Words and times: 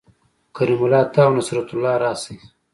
کریم 0.55 0.81
الله 0.85 1.03
ته 1.13 1.19
او 1.27 1.31
نصرت 1.37 1.69
الله 1.73 1.93
راشئ 2.03 2.37